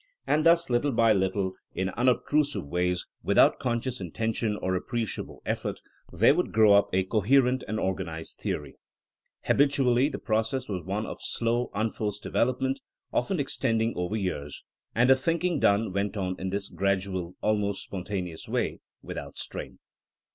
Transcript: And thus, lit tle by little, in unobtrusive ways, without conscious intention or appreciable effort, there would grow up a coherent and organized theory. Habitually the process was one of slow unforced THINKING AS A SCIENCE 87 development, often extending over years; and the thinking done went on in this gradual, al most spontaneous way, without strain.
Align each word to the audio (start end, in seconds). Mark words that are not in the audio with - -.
And 0.25 0.43
thus, 0.43 0.67
lit 0.71 0.81
tle 0.81 0.91
by 0.93 1.13
little, 1.13 1.53
in 1.75 1.89
unobtrusive 1.89 2.65
ways, 2.65 3.05
without 3.21 3.59
conscious 3.59 4.01
intention 4.01 4.57
or 4.59 4.73
appreciable 4.73 5.43
effort, 5.45 5.79
there 6.11 6.33
would 6.33 6.51
grow 6.51 6.73
up 6.73 6.89
a 6.91 7.03
coherent 7.03 7.63
and 7.67 7.79
organized 7.79 8.39
theory. 8.39 8.73
Habitually 9.45 10.09
the 10.09 10.17
process 10.17 10.67
was 10.67 10.83
one 10.83 11.05
of 11.05 11.17
slow 11.21 11.69
unforced 11.75 12.23
THINKING 12.23 12.35
AS 12.35 12.47
A 12.47 12.53
SCIENCE 12.55 12.73
87 12.73 12.73
development, 12.73 12.81
often 13.13 13.39
extending 13.39 13.93
over 13.95 14.15
years; 14.17 14.63
and 14.95 15.07
the 15.11 15.15
thinking 15.15 15.59
done 15.59 15.93
went 15.93 16.17
on 16.17 16.35
in 16.39 16.49
this 16.49 16.69
gradual, 16.69 17.35
al 17.43 17.57
most 17.57 17.83
spontaneous 17.83 18.49
way, 18.49 18.79
without 19.03 19.37
strain. 19.37 19.77